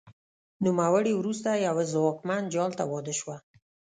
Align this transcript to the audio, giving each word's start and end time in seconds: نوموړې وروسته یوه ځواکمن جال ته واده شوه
نوموړې 0.65 1.13
وروسته 1.15 1.49
یوه 1.67 1.83
ځواکمن 1.91 2.41
جال 2.53 2.71
ته 2.79 2.83
واده 2.91 3.13
شوه 3.19 3.37